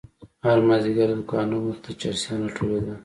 [0.45, 2.95] هر مازيگر د دوکانو مخې ته چرسيان راټولېدل.